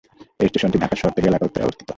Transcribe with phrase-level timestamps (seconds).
[0.39, 1.87] এই স্টেশনটি ঢাকার শহরতলি এলাকা উত্তরায় অবস্থিত।